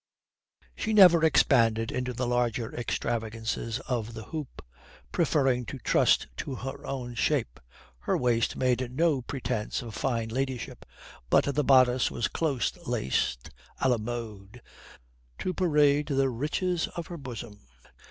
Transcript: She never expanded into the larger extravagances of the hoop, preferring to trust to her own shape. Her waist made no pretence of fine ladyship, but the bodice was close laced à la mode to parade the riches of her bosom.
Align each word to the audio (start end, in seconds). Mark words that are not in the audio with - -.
She 0.75 0.93
never 0.93 1.23
expanded 1.23 1.91
into 1.91 2.11
the 2.11 2.25
larger 2.25 2.73
extravagances 2.75 3.79
of 3.81 4.15
the 4.15 4.23
hoop, 4.23 4.65
preferring 5.11 5.63
to 5.67 5.77
trust 5.77 6.25
to 6.37 6.55
her 6.55 6.83
own 6.87 7.13
shape. 7.13 7.59
Her 7.99 8.17
waist 8.17 8.55
made 8.55 8.91
no 8.91 9.21
pretence 9.21 9.83
of 9.83 9.93
fine 9.93 10.29
ladyship, 10.29 10.87
but 11.29 11.43
the 11.53 11.63
bodice 11.63 12.09
was 12.09 12.27
close 12.27 12.75
laced 12.87 13.51
à 13.79 13.91
la 13.91 13.99
mode 13.99 14.63
to 15.37 15.53
parade 15.53 16.07
the 16.07 16.31
riches 16.31 16.87
of 16.95 17.05
her 17.05 17.17
bosom. 17.17 17.59